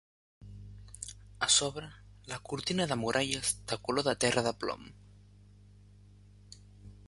A 1.47 1.49
sobre, 1.55 1.89
la 2.31 2.39
cortina 2.49 2.87
de 2.93 2.97
muralles 3.03 3.53
de 3.73 3.79
color 3.89 4.07
de 4.13 4.17
terra 4.25 4.47
de 4.49 4.57
plom 4.65 4.89